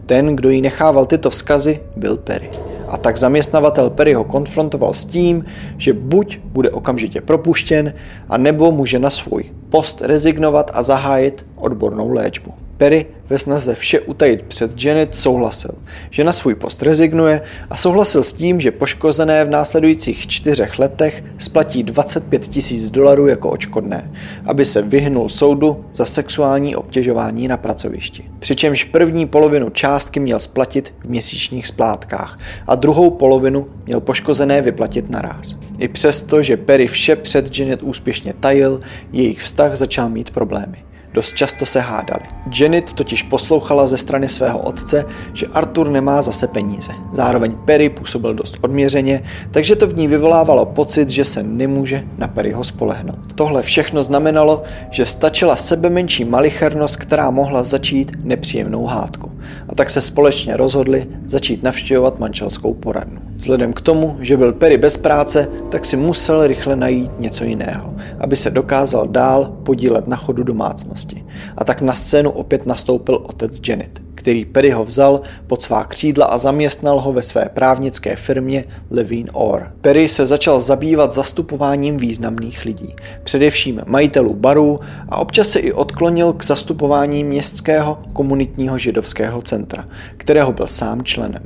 Ten, 0.06 0.36
kdo 0.36 0.50
jí 0.50 0.60
nechával 0.60 1.06
tyto 1.06 1.30
vzkazy, 1.30 1.80
byl 1.96 2.16
Perry. 2.16 2.50
A 2.88 2.96
tak 2.96 3.16
zaměstnavatel 3.16 3.90
Perry 3.90 4.14
ho 4.14 4.24
konfrontoval 4.24 4.92
s 4.94 5.04
tím, 5.04 5.44
že 5.76 5.92
buď 5.92 6.38
bude 6.44 6.70
okamžitě 6.70 7.20
propuštěn, 7.20 7.92
a 8.28 8.36
nebo 8.36 8.72
může 8.72 8.98
na 8.98 9.10
svůj 9.10 9.44
post 9.68 10.00
rezignovat 10.00 10.70
a 10.74 10.82
zahájit 10.82 11.46
odbornou 11.56 12.10
léčbu. 12.10 12.54
Perry 12.76 13.06
ve 13.30 13.38
snaze 13.38 13.74
vše 13.74 14.00
utajit 14.00 14.42
před 14.42 14.84
Janet 14.84 15.14
souhlasil, 15.14 15.70
že 16.10 16.24
na 16.24 16.32
svůj 16.32 16.54
post 16.54 16.82
rezignuje 16.82 17.40
a 17.70 17.76
souhlasil 17.76 18.24
s 18.24 18.32
tím, 18.32 18.60
že 18.60 18.70
poškozené 18.70 19.44
v 19.44 19.50
následujících 19.50 20.26
čtyřech 20.26 20.78
letech 20.78 21.24
splatí 21.38 21.82
25 21.82 22.48
tisíc 22.48 22.90
dolarů 22.90 23.26
jako 23.26 23.50
očkodné, 23.50 24.10
aby 24.44 24.64
se 24.64 24.82
vyhnul 24.82 25.28
soudu 25.28 25.84
za 25.92 26.04
sexuální 26.04 26.76
obtěžování 26.76 27.48
na 27.48 27.56
pracovišti. 27.56 28.30
Přičemž 28.38 28.84
první 28.84 29.26
polovinu 29.26 29.70
částky 29.70 30.20
měl 30.20 30.40
splatit 30.40 30.94
v 31.04 31.08
měsíčních 31.08 31.66
splátkách 31.66 32.38
a 32.66 32.74
druhou 32.74 33.10
polovinu 33.10 33.66
měl 33.86 34.00
poškozené 34.00 34.62
vyplatit 34.62 35.10
naraz. 35.10 35.56
I 35.78 35.88
přesto, 35.88 36.42
že 36.42 36.56
Perry 36.56 36.86
vše 36.86 37.16
před 37.16 37.58
Janet 37.58 37.82
úspěšně 37.82 38.32
tajil, 38.40 38.80
jejich 39.12 39.40
vztah 39.40 39.76
začal 39.76 40.08
mít 40.08 40.30
problémy. 40.30 40.89
Dost 41.12 41.34
často 41.34 41.66
se 41.66 41.80
hádali. 41.80 42.22
Janet 42.60 42.92
totiž 42.92 43.22
poslouchala 43.22 43.86
ze 43.86 43.96
strany 43.96 44.28
svého 44.28 44.58
otce, 44.58 45.04
že 45.32 45.46
Arthur 45.46 45.90
nemá 45.90 46.22
zase 46.22 46.46
peníze. 46.46 46.92
Zároveň 47.12 47.56
Perry 47.64 47.88
působil 47.88 48.34
dost 48.34 48.56
odměřeně, 48.60 49.22
takže 49.50 49.76
to 49.76 49.86
v 49.86 49.96
ní 49.96 50.08
vyvolávalo 50.08 50.66
pocit, 50.66 51.08
že 51.08 51.24
se 51.24 51.42
nemůže 51.42 52.04
na 52.18 52.28
Perryho 52.28 52.64
spolehnout. 52.64 53.32
Tohle 53.34 53.62
všechno 53.62 54.02
znamenalo, 54.02 54.62
že 54.90 55.06
stačila 55.06 55.56
sebe 55.56 55.90
menší 55.90 56.24
malichernost, 56.24 56.96
která 56.96 57.30
mohla 57.30 57.62
začít 57.62 58.12
nepříjemnou 58.24 58.86
hádku. 58.86 59.29
A 59.68 59.74
tak 59.74 59.90
se 59.90 60.00
společně 60.00 60.56
rozhodli 60.56 61.06
začít 61.26 61.62
navštěvovat 61.62 62.18
manželskou 62.18 62.74
poradnu. 62.74 63.20
Vzhledem 63.34 63.72
k 63.72 63.80
tomu, 63.80 64.16
že 64.20 64.36
byl 64.36 64.52
Perry 64.52 64.76
bez 64.76 64.96
práce, 64.96 65.48
tak 65.68 65.84
si 65.84 65.96
musel 65.96 66.46
rychle 66.46 66.76
najít 66.76 67.20
něco 67.20 67.44
jiného, 67.44 67.94
aby 68.18 68.36
se 68.36 68.50
dokázal 68.50 69.08
dál 69.08 69.56
podílet 69.62 70.06
na 70.06 70.16
chodu 70.16 70.42
domácnosti. 70.42 71.24
A 71.56 71.64
tak 71.64 71.80
na 71.82 71.94
scénu 71.94 72.30
opět 72.30 72.66
nastoupil 72.66 73.14
otec 73.14 73.60
Janet, 73.68 74.02
který 74.20 74.44
Perryho 74.44 74.84
vzal 74.84 75.20
pod 75.46 75.62
svá 75.62 75.84
křídla 75.84 76.26
a 76.26 76.38
zaměstnal 76.38 77.00
ho 77.00 77.12
ve 77.12 77.22
své 77.22 77.44
právnické 77.54 78.16
firmě 78.16 78.64
Levine 78.90 79.30
Orr. 79.32 79.62
Perry 79.80 80.08
se 80.08 80.26
začal 80.26 80.60
zabývat 80.60 81.12
zastupováním 81.12 81.96
významných 81.96 82.64
lidí, 82.64 82.94
především 83.24 83.82
majitelů 83.86 84.34
barů 84.34 84.80
a 85.08 85.16
občas 85.18 85.48
se 85.48 85.58
i 85.58 85.72
odklonil 85.72 86.32
k 86.32 86.44
zastupování 86.44 87.24
městského 87.24 87.98
komunitního 88.12 88.78
židovského 88.78 89.42
centra, 89.42 89.84
kterého 90.16 90.52
byl 90.52 90.66
sám 90.66 91.02
členem. 91.02 91.42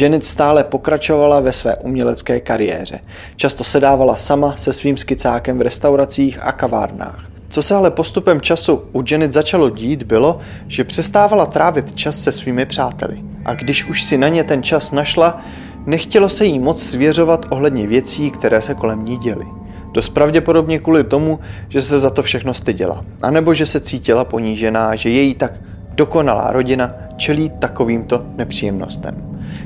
Janet 0.00 0.24
stále 0.24 0.64
pokračovala 0.64 1.40
ve 1.40 1.52
své 1.52 1.76
umělecké 1.76 2.40
kariéře. 2.40 2.98
Často 3.36 3.64
sedávala 3.64 4.16
sama 4.16 4.56
se 4.56 4.72
svým 4.72 4.96
skicákem 4.96 5.58
v 5.58 5.62
restauracích 5.62 6.38
a 6.42 6.52
kavárnách. 6.52 7.39
Co 7.50 7.62
se 7.62 7.74
ale 7.74 7.90
postupem 7.90 8.40
času 8.40 8.82
u 8.92 9.04
Janet 9.10 9.32
začalo 9.32 9.70
dít, 9.70 10.02
bylo, 10.02 10.38
že 10.66 10.84
přestávala 10.84 11.46
trávit 11.46 11.92
čas 11.92 12.22
se 12.22 12.32
svými 12.32 12.66
přáteli. 12.66 13.24
A 13.44 13.54
když 13.54 13.84
už 13.84 14.02
si 14.02 14.18
na 14.18 14.28
ně 14.28 14.44
ten 14.44 14.62
čas 14.62 14.90
našla, 14.90 15.40
nechtělo 15.86 16.28
se 16.28 16.44
jí 16.44 16.58
moc 16.58 16.82
svěřovat 16.82 17.46
ohledně 17.50 17.86
věcí, 17.86 18.30
které 18.30 18.62
se 18.62 18.74
kolem 18.74 19.04
ní 19.04 19.16
děly. 19.16 19.44
Dost 19.92 20.08
pravděpodobně 20.08 20.78
kvůli 20.78 21.04
tomu, 21.04 21.38
že 21.68 21.82
se 21.82 21.98
za 21.98 22.10
to 22.10 22.22
všechno 22.22 22.54
styděla. 22.54 23.04
A 23.22 23.30
nebo 23.30 23.54
že 23.54 23.66
se 23.66 23.80
cítila 23.80 24.24
ponížená, 24.24 24.96
že 24.96 25.10
její 25.10 25.34
tak 25.34 25.52
dokonalá 26.00 26.52
rodina 26.52 26.94
čelí 27.16 27.50
takovýmto 27.50 28.24
nepříjemnostem. 28.36 29.14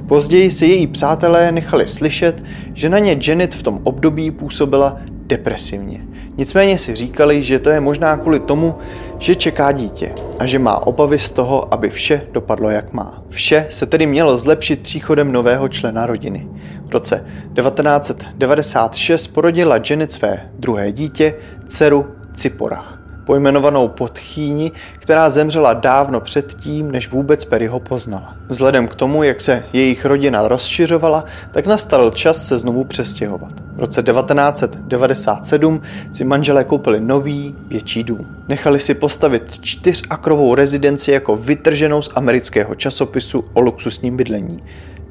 Později 0.08 0.50
si 0.50 0.66
její 0.66 0.86
přátelé 0.86 1.52
nechali 1.52 1.86
slyšet, 1.86 2.42
že 2.72 2.88
na 2.88 2.98
ně 2.98 3.18
Janet 3.26 3.54
v 3.54 3.62
tom 3.62 3.80
období 3.84 4.30
působila 4.30 4.96
depresivně. 5.26 6.00
Nicméně 6.36 6.78
si 6.78 6.94
říkali, 6.94 7.42
že 7.42 7.58
to 7.58 7.70
je 7.70 7.80
možná 7.80 8.16
kvůli 8.16 8.40
tomu, 8.40 8.74
že 9.18 9.34
čeká 9.34 9.72
dítě 9.72 10.14
a 10.38 10.46
že 10.46 10.58
má 10.58 10.86
obavy 10.86 11.18
z 11.18 11.30
toho, 11.30 11.74
aby 11.74 11.90
vše 11.90 12.26
dopadlo 12.32 12.70
jak 12.70 12.92
má. 12.92 13.22
Vše 13.30 13.66
se 13.70 13.86
tedy 13.86 14.06
mělo 14.06 14.38
zlepšit 14.38 14.80
příchodem 14.80 15.32
nového 15.32 15.68
člena 15.68 16.06
rodiny. 16.06 16.48
V 16.86 16.90
roce 16.90 17.24
1996 17.54 19.26
porodila 19.26 19.76
Janet 19.90 20.12
své 20.12 20.50
druhé 20.58 20.92
dítě, 20.92 21.34
dceru 21.66 22.06
Ciporach 22.34 23.03
pojmenovanou 23.24 23.88
Podchýni, 23.88 24.72
která 24.92 25.30
zemřela 25.30 25.72
dávno 25.72 26.20
předtím, 26.20 26.90
než 26.90 27.10
vůbec 27.10 27.44
Perry 27.44 27.66
ho 27.66 27.80
poznala. 27.80 28.36
Vzhledem 28.48 28.88
k 28.88 28.94
tomu, 28.94 29.22
jak 29.22 29.40
se 29.40 29.64
jejich 29.72 30.04
rodina 30.04 30.48
rozšiřovala, 30.48 31.24
tak 31.52 31.66
nastal 31.66 32.10
čas 32.10 32.46
se 32.46 32.58
znovu 32.58 32.84
přestěhovat. 32.84 33.52
V 33.76 33.80
roce 33.80 34.02
1997 34.02 35.80
si 36.12 36.24
manželé 36.24 36.64
koupili 36.64 37.00
nový, 37.00 37.54
větší 37.68 38.02
dům. 38.04 38.26
Nechali 38.48 38.78
si 38.78 38.94
postavit 38.94 39.58
čtyřakrovou 39.60 40.54
rezidenci 40.54 41.10
jako 41.10 41.36
vytrženou 41.36 42.02
z 42.02 42.10
amerického 42.14 42.74
časopisu 42.74 43.44
o 43.52 43.60
luxusním 43.60 44.16
bydlení. 44.16 44.58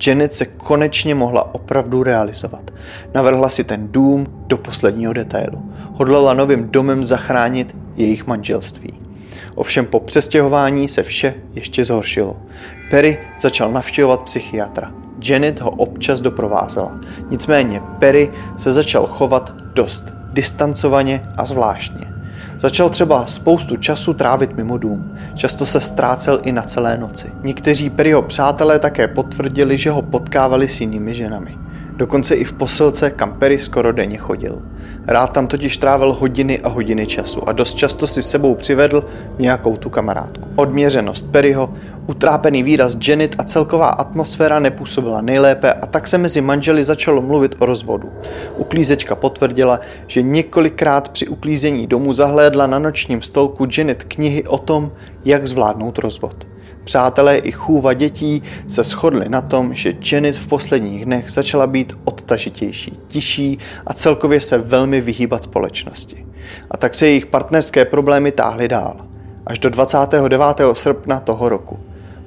Janet 0.08 0.34
se 0.34 0.46
konečně 0.46 1.16
mohla 1.16 1.56
opravdu 1.56 2.04
realizovat. 2.04 2.72
Navrhla 3.14 3.50
si 3.50 3.64
ten 3.64 3.88
dům 3.92 4.28
do 4.48 4.58
posledního 4.58 5.14
detailu. 5.14 5.74
Hodlala 5.94 6.34
novým 6.34 6.70
domem 6.70 7.06
zachránit 7.06 7.76
jejich 7.96 8.28
manželství. 8.28 8.94
Ovšem 9.56 9.86
po 9.86 10.00
přestěhování 10.00 10.88
se 10.88 11.04
vše 11.04 11.34
ještě 11.54 11.86
zhoršilo. 11.86 12.36
Perry 12.90 13.18
začal 13.42 13.72
navštěvovat 13.72 14.22
psychiatra. 14.22 14.92
Janet 15.24 15.62
ho 15.62 15.70
občas 15.70 16.22
doprovázela. 16.22 17.00
Nicméně 17.30 17.82
Perry 18.00 18.32
se 18.58 18.72
začal 18.72 19.08
chovat 19.08 19.54
dost 19.74 20.04
distancovaně 20.34 21.30
a 21.38 21.46
zvláštně. 21.46 22.13
Začal 22.64 22.90
třeba 22.90 23.26
spoustu 23.26 23.76
času 23.76 24.14
trávit 24.14 24.58
mimo 24.58 24.78
dům. 24.78 25.18
Často 25.36 25.66
se 25.66 25.82
ztrácel 25.82 26.40
i 26.44 26.52
na 26.52 26.62
celé 26.62 26.98
noci. 26.98 27.32
Někteří 27.42 27.90
Perryho 27.90 28.22
přátelé 28.22 28.80
také 28.80 29.08
potvrdili, 29.08 29.78
že 29.78 29.92
ho 29.92 30.02
potkávali 30.02 30.70
s 30.70 30.82
jinými 30.82 31.14
ženami. 31.14 31.58
Dokonce 31.96 32.36
i 32.36 32.44
v 32.44 32.54
posilce, 32.54 33.10
kam 33.10 33.34
Perry 33.34 33.60
skoro 33.60 33.92
denně 33.92 34.18
chodil. 34.18 34.62
Rád 35.08 35.28
tam 35.28 35.48
totiž 35.48 35.78
trávil 35.78 36.14
hodiny 36.14 36.60
a 36.60 36.70
hodiny 36.70 37.08
času 37.08 37.50
a 37.50 37.52
dost 37.52 37.74
často 37.74 38.08
si 38.08 38.24
sebou 38.24 38.56
přivedl 38.56 39.04
nějakou 39.40 39.78
tu 39.78 39.90
kamarádku. 39.90 40.50
Odměřenost 40.56 41.32
Perryho, 41.32 41.74
utrápený 42.08 42.64
výraz 42.64 42.98
Janet 43.08 43.36
a 43.38 43.44
celková 43.44 43.88
atmosféra 43.88 44.60
nepůsobila 44.60 45.22
nejlépe 45.22 45.74
a 45.74 45.86
tak 45.86 46.08
se 46.08 46.18
mezi 46.18 46.42
manželi 46.42 46.84
začalo 46.84 47.22
mluvit 47.22 47.56
o 47.60 47.66
rozvodu. 47.66 48.10
Uklízečka 48.58 49.16
potvrdila, 49.16 49.80
že 50.08 50.22
několikrát 50.22 51.10
při 51.10 51.28
uklízení 51.28 51.88
domu 51.88 52.14
zahlédla 52.14 52.68
na 52.68 52.80
nočním 52.80 53.22
stolku 53.22 53.68
Janet 53.78 54.04
knihy 54.04 54.44
o 54.44 54.58
tom, 54.58 54.92
jak 55.26 55.48
zvládnout 55.48 56.00
rozvod. 56.00 56.48
Přátelé 56.84 57.38
i 57.38 57.52
chůva 57.52 57.94
dětí 57.94 58.44
se 58.68 58.84
shodli 58.84 59.30
na 59.30 59.42
tom, 59.42 59.74
že 59.74 59.94
Janet 60.12 60.36
v 60.36 60.48
posledních 60.48 61.06
dnech 61.06 61.30
začala 61.30 61.68
být 61.68 61.94
odtažitější, 62.06 63.00
tiší 63.08 63.58
a 63.88 63.94
celkově 63.94 64.42
se 64.42 64.58
velmi 64.58 65.02
vyhýbat 65.02 65.44
společnosti. 65.44 66.26
A 66.72 66.78
tak 66.78 66.96
se 66.96 67.08
jejich 67.08 67.26
partnerské 67.26 67.86
problémy 67.86 68.32
táhly 68.32 68.68
dál. 68.68 68.96
Až 69.46 69.60
do 69.60 69.70
29. 69.70 70.42
srpna 70.74 71.20
toho 71.20 71.50
roku. 71.50 71.80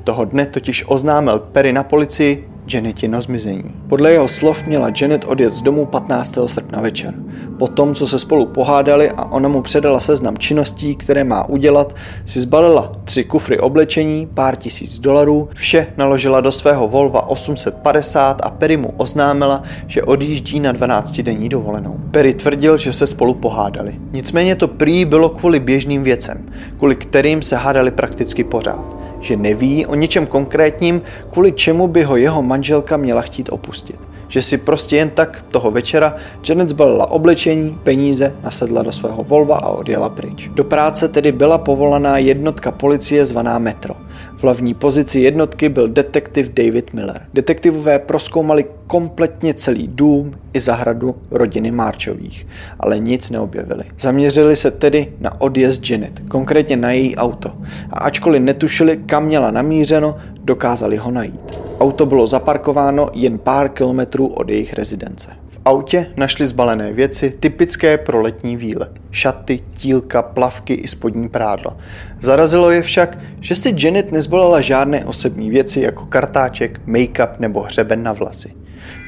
Toho 0.05 0.25
dne 0.25 0.47
totiž 0.47 0.85
oznámil 0.87 1.39
Perry 1.39 1.73
na 1.73 1.83
policii, 1.83 2.49
Janetino 2.75 3.23
zmizení. 3.23 3.65
Podle 3.89 4.13
jeho 4.13 4.29
slov 4.29 4.67
měla 4.67 4.91
Janet 5.01 5.25
odjet 5.25 5.53
z 5.53 5.63
domu 5.63 5.87
15. 5.87 6.39
srpna 6.47 6.81
večer. 6.81 7.15
Po 7.59 7.69
tom, 7.69 7.95
co 7.95 8.07
se 8.07 8.19
spolu 8.19 8.47
pohádali 8.47 9.11
a 9.11 9.25
ona 9.25 9.49
mu 9.49 9.63
předala 9.63 10.01
seznam 10.01 10.39
činností, 10.39 10.97
které 10.97 11.25
má 11.25 11.49
udělat, 11.49 11.97
si 12.25 12.41
zbalila 12.41 12.93
tři 13.05 13.25
kufry 13.25 13.59
oblečení, 13.59 14.29
pár 14.35 14.57
tisíc 14.57 14.99
dolarů, 14.99 15.49
vše 15.55 15.87
naložila 15.97 16.41
do 16.41 16.53
svého 16.53 16.89
Volva 16.89 17.29
850 17.29 18.41
a 18.45 18.51
Perry 18.51 18.77
mu 18.77 18.93
oznámila, 18.97 19.63
že 19.87 20.03
odjíždí 20.03 20.61
na 20.61 20.73
12-denní 20.73 21.49
dovolenou. 21.49 21.97
Perry 22.11 22.35
tvrdil, 22.35 22.79
že 22.79 22.93
se 22.93 23.07
spolu 23.07 23.35
pohádali. 23.35 24.01
Nicméně 24.13 24.57
to 24.57 24.69
prý 24.69 25.05
bylo 25.05 25.29
kvůli 25.29 25.61
běžným 25.61 26.03
věcem, 26.03 26.47
kvůli 26.79 26.97
kterým 26.97 27.43
se 27.43 27.57
hádali 27.57 27.91
prakticky 27.91 28.45
pořád 28.45 28.96
že 29.27 29.37
neví 29.37 29.87
o 29.87 29.95
něčem 29.95 30.27
konkrétním, 30.27 31.03
kvůli 31.31 31.53
čemu 31.53 31.89
by 31.89 32.03
ho 32.03 32.17
jeho 32.17 32.43
manželka 32.43 32.97
měla 32.97 33.23
chtít 33.23 33.49
opustit. 33.53 33.99
Že 34.29 34.43
si 34.43 34.59
prostě 34.59 34.97
jen 34.97 35.11
tak 35.11 35.45
toho 35.51 35.71
večera 35.71 36.15
Janet 36.49 36.69
zbalila 36.69 37.11
oblečení, 37.11 37.79
peníze, 37.83 38.35
nasedla 38.43 38.83
do 38.83 38.93
svého 38.93 39.25
Volva 39.25 39.57
a 39.57 39.69
odjela 39.71 40.09
pryč. 40.09 40.51
Do 40.55 40.65
práce 40.65 41.09
tedy 41.09 41.33
byla 41.33 41.59
povolaná 41.59 42.19
jednotka 42.19 42.73
policie 42.73 43.25
zvaná 43.25 43.59
Metro. 43.59 43.95
V 44.37 44.43
hlavní 44.43 44.75
pozici 44.75 45.21
jednotky 45.21 45.69
byl 45.69 45.89
detektiv 45.89 46.49
David 46.49 46.95
Miller. 46.95 47.21
Detektivové 47.35 47.99
proskoumali 47.99 48.65
kompletně 48.87 49.55
celý 49.55 49.89
dům 49.89 50.35
i 50.53 50.61
zahradu 50.61 51.17
rodiny 51.31 51.71
Marchových, 51.71 52.47
ale 52.81 52.99
nic 52.99 53.31
neobjevili. 53.31 53.85
Zaměřili 53.99 54.57
se 54.57 54.71
tedy 54.71 55.13
na 55.21 55.41
odjezd 55.41 55.91
Janet, 55.91 56.23
konkrétně 56.29 56.77
na 56.77 56.91
její 56.91 57.17
auto. 57.17 57.53
A 57.91 57.99
ačkoliv 57.99 58.43
netušili, 58.43 58.97
kam 58.97 59.27
měla 59.27 59.51
namířeno, 59.51 60.17
dokázali 60.45 60.97
ho 60.97 61.11
najít. 61.11 61.59
Auto 61.81 62.07
bylo 62.07 62.27
zaparkováno 62.27 63.11
jen 63.13 63.39
pár 63.39 63.69
kilometrů 63.69 64.27
od 64.27 64.49
jejich 64.49 64.75
rezidence. 64.75 65.31
V 65.49 65.59
autě 65.65 66.07
našli 66.17 66.47
zbalené 66.47 66.93
věci 66.93 67.31
typické 67.41 67.99
pro 67.99 68.23
letní 68.23 68.57
výlet. 68.57 69.06
Šaty, 69.17 69.61
tílka, 69.75 70.23
plavky 70.23 70.75
i 70.75 70.89
spodní 70.89 71.29
prádlo. 71.29 71.77
Zarazilo 72.21 72.71
je 72.71 72.83
však, 72.83 73.19
že 73.41 73.55
si 73.55 73.75
Janet 73.79 74.13
nezbalila 74.13 74.61
žádné 74.61 75.05
osobní 75.05 75.51
věci 75.51 75.81
jako 75.81 76.07
kartáček, 76.07 76.81
make-up 76.87 77.31
nebo 77.39 77.61
hřeben 77.61 78.03
na 78.03 78.13
vlasy. 78.13 78.53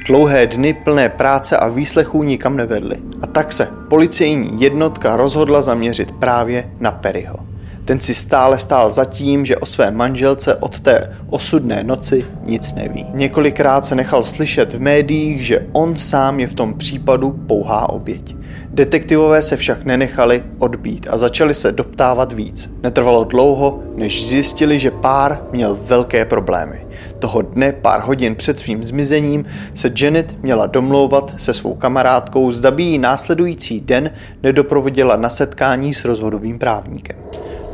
Dlouhé 0.06 0.46
dny 0.46 0.74
plné 0.74 1.08
práce 1.08 1.56
a 1.56 1.68
výslechů 1.68 2.22
nikam 2.22 2.56
nevedly. 2.56 2.96
A 3.22 3.26
tak 3.26 3.52
se 3.52 3.68
policejní 3.88 4.60
jednotka 4.60 5.16
rozhodla 5.16 5.60
zaměřit 5.60 6.12
právě 6.12 6.72
na 6.80 6.90
Perryho. 6.90 7.36
Ten 7.84 8.00
si 8.00 8.14
stále 8.14 8.58
stál 8.58 8.90
za 8.90 9.04
tím, 9.04 9.46
že 9.46 9.56
o 9.56 9.66
své 9.66 9.90
manželce 9.90 10.54
od 10.54 10.80
té 10.80 11.16
osudné 11.30 11.84
noci 11.84 12.24
nic 12.44 12.74
neví. 12.74 13.06
Několikrát 13.14 13.84
se 13.86 13.94
nechal 13.94 14.24
slyšet 14.24 14.72
v 14.72 14.80
médiích, 14.80 15.46
že 15.46 15.66
on 15.72 15.96
sám 15.96 16.40
je 16.40 16.46
v 16.46 16.54
tom 16.54 16.74
případu 16.74 17.30
pouhá 17.30 17.88
oběť. 17.88 18.38
Detektivové 18.78 19.42
se 19.42 19.56
však 19.56 19.85
nenechali 19.85 20.44
odbít 20.58 21.06
a 21.11 21.16
začali 21.16 21.54
se 21.54 21.73
doptávat 21.73 22.32
víc. 22.32 22.70
Netrvalo 22.82 23.25
dlouho, 23.25 23.82
než 23.94 24.26
zjistili, 24.26 24.78
že 24.78 24.90
pár 24.90 25.42
měl 25.52 25.78
velké 25.82 26.25
problémy. 26.25 26.87
Toho 27.18 27.42
dne, 27.42 27.73
pár 27.73 28.00
hodin 28.00 28.35
před 28.35 28.58
svým 28.58 28.85
zmizením, 28.85 29.44
se 29.75 29.90
Janet 30.00 30.42
měla 30.42 30.66
domlouvat 30.66 31.35
se 31.37 31.54
svou 31.54 31.75
kamarádkou, 31.75 32.52
zda 32.52 32.70
by 32.70 32.82
jí 32.82 32.99
následující 32.99 33.80
den 33.80 34.11
nedoprovodila 34.42 35.16
na 35.16 35.30
setkání 35.30 35.94
s 35.94 36.04
rozvodovým 36.04 36.58
právníkem. 36.58 37.27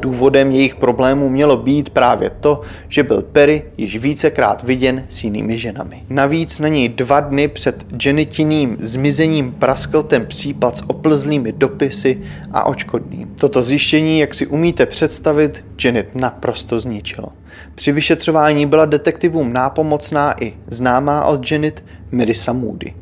Důvodem 0.05 0.51
jejich 0.51 0.75
problémů 0.75 1.29
mělo 1.29 1.57
být 1.57 1.91
právě 1.91 2.31
to, 2.31 2.61
že 2.89 3.03
byl 3.03 3.23
Perry 3.23 3.63
již 3.77 3.97
vícekrát 3.97 4.63
viděn 4.63 5.05
s 5.09 5.25
jinými 5.25 5.59
ženami. 5.59 6.03
Navíc 6.11 6.59
na 6.59 6.69
něj 6.69 6.89
dva 6.89 7.21
dny 7.21 7.49
před 7.49 7.87
Janitiným 8.05 8.77
zmizením 8.81 9.53
praskl 9.53 10.03
ten 10.03 10.27
případ 10.27 10.77
s 10.77 10.83
oplzlými 10.87 11.53
dopisy 11.53 12.21
a 12.53 12.67
očkodným. 12.67 13.35
Toto 13.41 13.63
zjištění, 13.63 14.19
jak 14.19 14.35
si 14.35 14.47
umíte 14.47 14.87
představit, 14.87 15.65
Janet 15.85 16.15
naprosto 16.15 16.81
zničilo. 16.81 17.29
Při 17.75 17.93
vyšetřování 17.93 18.67
byla 18.67 18.85
detektivům 18.85 19.53
nápomocná 19.53 20.43
i 20.43 20.53
známá 20.67 21.25
od 21.25 21.51
Janet 21.51 21.85
Marissa 22.13 22.53
Moody. 22.53 22.95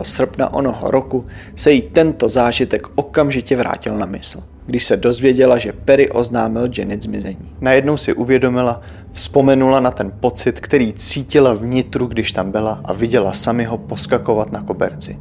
srpna 0.03 0.55
onoho 0.55 0.91
roku 0.91 1.25
se 1.57 1.73
jí 1.73 1.83
tento 1.83 2.29
zážitek 2.29 2.87
okamžitě 2.95 3.57
vrátil 3.57 3.97
na 3.97 4.07
mysl, 4.07 4.43
když 4.67 4.85
se 4.85 4.97
dozvěděla, 4.97 5.59
že 5.59 5.73
Perry 5.73 6.11
oznámil 6.11 6.69
Janet 6.79 7.03
zmizení. 7.03 7.51
Najednou 7.61 7.97
si 7.97 8.13
uvědomila, 8.13 8.81
vzpomenula 9.13 9.81
na 9.81 9.91
ten 9.91 10.13
pocit, 10.21 10.61
který 10.61 10.93
cítila 10.93 11.55
vnitru, 11.55 12.07
když 12.07 12.33
tam 12.33 12.51
byla 12.51 12.81
a 12.85 12.93
viděla 12.93 13.33
ho 13.69 13.79
poskakovat 13.79 14.53
na 14.53 14.63
koberci. 14.63 15.19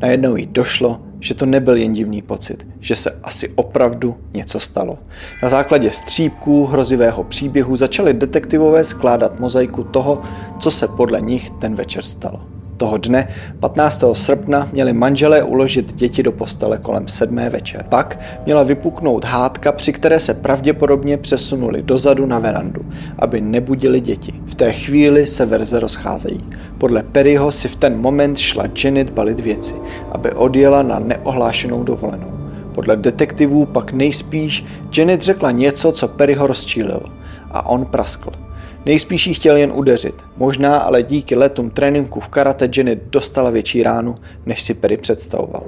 Najednou 0.00 0.36
jí 0.36 0.46
došlo, 0.46 1.00
že 1.26 1.34
to 1.34 1.46
nebyl 1.46 1.76
jen 1.76 1.92
divný 1.92 2.22
pocit, 2.22 2.66
že 2.80 2.96
se 2.96 3.20
asi 3.22 3.48
opravdu 3.48 4.16
něco 4.34 4.60
stalo. 4.60 4.98
Na 5.42 5.48
základě 5.48 5.90
střípků 5.90 6.66
hrozivého 6.66 7.24
příběhu 7.24 7.76
začali 7.76 8.14
detektivové 8.14 8.84
skládat 8.84 9.40
mozaiku 9.40 9.84
toho, 9.84 10.22
co 10.60 10.70
se 10.70 10.88
podle 10.88 11.20
nich 11.20 11.50
ten 11.50 11.74
večer 11.74 12.04
stalo. 12.04 12.55
Toho 12.76 12.98
dne, 12.98 13.28
15. 13.60 14.04
srpna, 14.12 14.68
měli 14.72 14.92
manželé 14.92 15.42
uložit 15.42 15.94
děti 15.94 16.22
do 16.22 16.32
postele 16.32 16.78
kolem 16.78 17.08
sedmé 17.08 17.50
večer. 17.50 17.86
Pak 17.88 18.20
měla 18.44 18.62
vypuknout 18.62 19.24
hádka, 19.24 19.72
při 19.72 19.92
které 19.92 20.20
se 20.20 20.34
pravděpodobně 20.34 21.16
přesunuli 21.16 21.82
dozadu 21.82 22.26
na 22.26 22.38
verandu, 22.38 22.86
aby 23.18 23.40
nebudili 23.40 24.00
děti. 24.00 24.32
V 24.46 24.54
té 24.54 24.72
chvíli 24.72 25.26
se 25.26 25.46
verze 25.46 25.80
rozcházejí. 25.80 26.44
Podle 26.78 27.02
Perryho 27.02 27.52
si 27.52 27.68
v 27.68 27.76
ten 27.76 28.00
moment 28.00 28.38
šla 28.38 28.64
Janet 28.84 29.10
balit 29.10 29.40
věci, 29.40 29.74
aby 30.12 30.32
odjela 30.32 30.82
na 30.82 30.98
neohlášenou 30.98 31.82
dovolenou. 31.82 32.32
Podle 32.74 32.96
detektivů 32.96 33.66
pak 33.66 33.92
nejspíš 33.92 34.64
Janet 34.96 35.22
řekla 35.22 35.50
něco, 35.50 35.92
co 35.92 36.08
Perryho 36.08 36.46
rozčílilo 36.46 37.02
a 37.50 37.68
on 37.68 37.84
praskl. 37.84 38.45
Nejspíš 38.86 39.26
jí 39.26 39.34
chtěl 39.34 39.56
jen 39.56 39.72
udeřit. 39.74 40.14
Možná 40.36 40.78
ale 40.78 41.02
díky 41.02 41.34
letům 41.34 41.70
tréninku 41.70 42.20
v 42.20 42.28
karate 42.28 42.68
Jenny 42.76 43.00
dostala 43.10 43.50
větší 43.50 43.82
ránu, 43.82 44.14
než 44.46 44.62
si 44.62 44.74
Perry 44.74 44.96
představoval. 44.96 45.62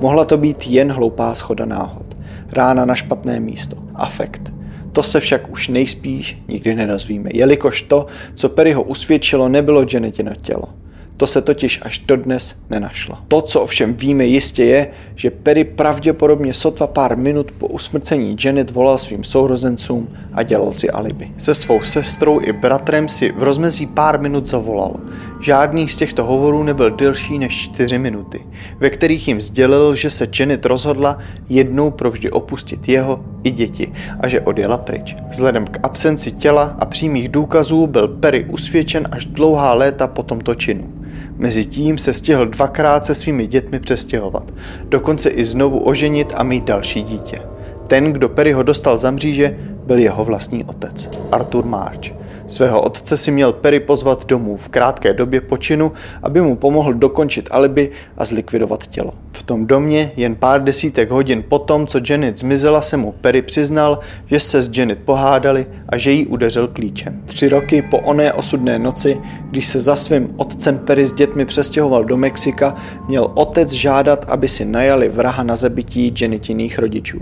Mohla 0.00 0.24
to 0.24 0.38
být 0.38 0.66
jen 0.66 0.92
hloupá 0.92 1.34
schoda 1.34 1.64
náhod. 1.64 2.06
Rána 2.52 2.84
na 2.84 2.94
špatné 2.94 3.40
místo. 3.40 3.76
Afekt. 3.94 4.52
To 4.92 5.02
se 5.02 5.20
však 5.20 5.50
už 5.50 5.68
nejspíš 5.68 6.42
nikdy 6.48 6.74
nedozvíme, 6.74 7.30
jelikož 7.32 7.82
to, 7.82 8.06
co 8.34 8.48
Perryho 8.48 8.82
usvědčilo, 8.82 9.48
nebylo 9.48 9.86
Janetino 9.92 10.34
tělo. 10.34 10.68
To 11.16 11.26
se 11.26 11.42
totiž 11.42 11.80
až 11.82 11.98
dodnes 11.98 12.56
nenašlo. 12.70 13.18
To, 13.28 13.40
co 13.40 13.60
ovšem 13.60 13.94
víme 13.94 14.24
jistě 14.24 14.64
je, 14.64 14.88
že 15.14 15.30
Perry 15.30 15.64
pravděpodobně 15.64 16.52
sotva 16.52 16.86
pár 16.86 17.16
minut 17.16 17.52
po 17.52 17.66
usmrcení 17.66 18.36
Janet 18.44 18.70
volal 18.70 18.98
svým 18.98 19.24
sourozencům 19.24 20.08
a 20.32 20.42
dělal 20.42 20.72
si 20.72 20.90
alibi. 20.90 21.30
Se 21.36 21.54
svou 21.54 21.82
sestrou 21.82 22.40
i 22.40 22.52
bratrem 22.52 23.08
si 23.08 23.32
v 23.32 23.42
rozmezí 23.42 23.86
pár 23.86 24.20
minut 24.20 24.46
zavolal. 24.46 24.94
Žádný 25.40 25.88
z 25.88 25.96
těchto 25.96 26.24
hovorů 26.24 26.62
nebyl 26.62 26.90
delší 26.90 27.38
než 27.38 27.54
čtyři 27.54 27.98
minuty, 27.98 28.46
ve 28.78 28.90
kterých 28.90 29.28
jim 29.28 29.40
sdělil, 29.40 29.94
že 29.94 30.10
se 30.10 30.28
Janet 30.40 30.66
rozhodla 30.66 31.18
jednou 31.48 31.90
provždy 31.90 32.30
opustit 32.30 32.88
jeho 32.88 33.24
i 33.44 33.50
děti 33.50 33.92
a 34.20 34.28
že 34.28 34.40
odjela 34.40 34.78
pryč. 34.78 35.16
Vzhledem 35.30 35.66
k 35.66 35.78
absenci 35.82 36.32
těla 36.32 36.76
a 36.78 36.86
přímých 36.86 37.28
důkazů 37.28 37.86
byl 37.86 38.08
Perry 38.08 38.44
usvědčen 38.44 39.08
až 39.10 39.26
dlouhá 39.26 39.72
léta 39.72 40.06
po 40.06 40.22
tomto 40.22 40.54
činu. 40.54 41.05
Mezitím 41.38 41.98
se 41.98 42.12
stihl 42.12 42.46
dvakrát 42.46 43.06
se 43.06 43.14
svými 43.14 43.46
dětmi 43.46 43.80
přestěhovat, 43.80 44.52
dokonce 44.88 45.28
i 45.28 45.44
znovu 45.44 45.78
oženit 45.78 46.32
a 46.36 46.42
mít 46.42 46.64
další 46.64 47.02
dítě. 47.02 47.42
Ten, 47.86 48.12
kdo 48.12 48.28
Perryho 48.28 48.62
dostal 48.62 48.98
za 48.98 49.10
mříže, 49.10 49.58
byl 49.86 49.98
jeho 49.98 50.24
vlastní 50.24 50.64
otec, 50.64 51.10
Arthur 51.32 51.64
March. 51.64 52.25
Svého 52.46 52.80
otce 52.80 53.16
si 53.16 53.30
měl 53.30 53.52
Perry 53.52 53.80
pozvat 53.80 54.26
domů 54.26 54.56
v 54.56 54.68
krátké 54.68 55.14
době 55.14 55.40
počinu, 55.40 55.92
aby 56.22 56.40
mu 56.40 56.56
pomohl 56.56 56.94
dokončit 56.94 57.48
alibi 57.50 57.90
a 58.16 58.24
zlikvidovat 58.24 58.86
tělo. 58.86 59.12
V 59.32 59.42
tom 59.42 59.66
domě 59.66 60.12
jen 60.16 60.34
pár 60.34 60.64
desítek 60.64 61.10
hodin 61.10 61.44
potom, 61.48 61.86
co 61.86 62.00
Janet 62.08 62.38
zmizela, 62.38 62.82
se 62.82 62.96
mu 62.96 63.12
Perry 63.12 63.42
přiznal, 63.42 63.98
že 64.26 64.40
se 64.40 64.62
s 64.62 64.78
Janet 64.78 64.98
pohádali 65.04 65.66
a 65.88 65.98
že 65.98 66.10
jí 66.10 66.26
udeřil 66.26 66.68
klíčem. 66.68 67.22
Tři 67.26 67.48
roky 67.48 67.82
po 67.82 67.98
oné 67.98 68.32
osudné 68.32 68.78
noci, 68.78 69.20
když 69.50 69.66
se 69.66 69.80
za 69.80 69.96
svým 69.96 70.34
otcem 70.36 70.78
Perry 70.78 71.06
s 71.06 71.12
dětmi 71.12 71.44
přestěhoval 71.44 72.04
do 72.04 72.16
Mexika, 72.16 72.74
měl 73.08 73.32
otec 73.34 73.70
žádat, 73.70 74.24
aby 74.28 74.48
si 74.48 74.64
najali 74.64 75.08
vraha 75.08 75.42
na 75.42 75.56
zabití 75.56 76.14
Janetiných 76.20 76.78
rodičů. 76.78 77.18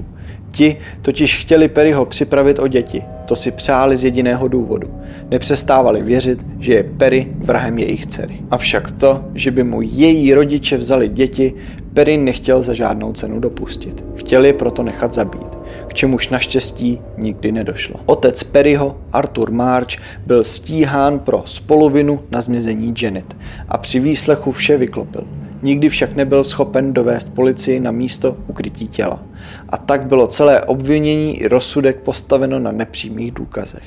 Ti 0.54 0.76
totiž 1.02 1.40
chtěli 1.40 1.68
Perryho 1.68 2.04
připravit 2.04 2.58
o 2.58 2.68
děti. 2.68 3.02
To 3.24 3.36
si 3.36 3.50
přáli 3.50 3.96
z 3.96 4.04
jediného 4.04 4.48
důvodu. 4.48 4.90
Nepřestávali 5.30 6.02
věřit, 6.02 6.46
že 6.60 6.74
je 6.74 6.82
Perry 6.82 7.28
vrahem 7.38 7.78
jejich 7.78 8.06
dcery. 8.06 8.40
Avšak 8.50 8.90
to, 8.90 9.24
že 9.34 9.50
by 9.50 9.64
mu 9.64 9.82
její 9.82 10.34
rodiče 10.34 10.76
vzali 10.76 11.08
děti, 11.08 11.54
Perry 11.94 12.16
nechtěl 12.16 12.62
za 12.62 12.74
žádnou 12.74 13.12
cenu 13.12 13.40
dopustit. 13.40 14.04
Chtěl 14.14 14.44
je 14.44 14.52
proto 14.52 14.82
nechat 14.82 15.12
zabít, 15.12 15.58
k 15.88 15.94
čemuž 15.94 16.28
naštěstí 16.28 17.00
nikdy 17.18 17.52
nedošlo. 17.52 17.96
Otec 18.06 18.42
Perryho, 18.42 18.96
Arthur 19.12 19.50
March, 19.50 19.96
byl 20.26 20.44
stíhán 20.44 21.18
pro 21.18 21.42
spolovinu 21.46 22.20
na 22.30 22.40
zmizení 22.40 22.94
Janet 23.02 23.36
a 23.68 23.78
při 23.78 24.00
výslechu 24.00 24.52
vše 24.52 24.76
vyklopil. 24.76 25.24
Nikdy 25.64 25.88
však 25.88 26.14
nebyl 26.14 26.44
schopen 26.44 26.92
dovést 26.92 27.34
policii 27.34 27.80
na 27.80 27.90
místo 27.90 28.36
ukrytí 28.46 28.88
těla. 28.88 29.22
A 29.68 29.76
tak 29.76 30.06
bylo 30.06 30.26
celé 30.26 30.62
obvinění 30.62 31.40
i 31.40 31.48
rozsudek 31.48 32.00
postaveno 32.00 32.58
na 32.58 32.72
nepřímých 32.72 33.32
důkazech. 33.32 33.82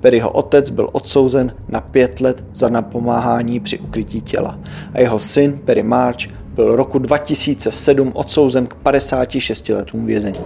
Perryho 0.00 0.30
otec 0.30 0.70
byl 0.70 0.88
odsouzen 0.92 1.52
na 1.68 1.80
pět 1.80 2.20
let 2.20 2.44
za 2.54 2.68
napomáhání 2.68 3.60
při 3.60 3.78
ukrytí 3.78 4.20
těla 4.20 4.58
a 4.92 5.00
jeho 5.00 5.18
syn 5.18 5.58
Perry 5.64 5.82
March 5.82 6.28
byl 6.54 6.76
roku 6.76 6.98
2007 6.98 8.12
odsouzen 8.14 8.66
k 8.66 8.74
56 8.74 9.68
letům 9.68 10.06
vězení. 10.06 10.40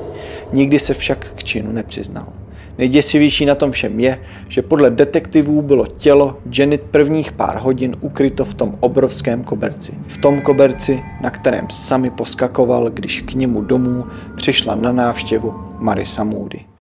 Nikdy 0.53 0.79
se 0.79 0.95
však 0.95 1.33
k 1.35 1.45
činu 1.45 1.73
nepřiznal. 1.73 2.27
Nejděsivější 2.79 3.47
na 3.47 3.55
tom 3.55 3.71
všem 3.71 4.01
je, 4.01 4.21
že 4.49 4.62
podle 4.62 4.91
detektivů 4.91 5.62
bylo 5.62 5.87
tělo 5.87 6.38
Janet 6.59 6.83
prvních 6.83 7.33
pár 7.33 7.59
hodin 7.59 7.97
ukryto 8.01 8.45
v 8.45 8.55
tom 8.55 8.75
obrovském 8.81 9.45
koberci. 9.45 9.93
V 10.07 10.17
tom 10.17 10.41
koberci, 10.41 11.03
na 11.21 11.31
kterém 11.31 11.67
sami 11.71 12.11
poskakoval, 12.11 12.91
když 12.91 13.21
k 13.21 13.33
němu 13.35 13.62
domů 13.62 14.05
přišla 14.37 14.75
na 14.75 14.93
návštěvu 14.93 15.55
Marisa 15.79 16.25
Moody. 16.25 16.68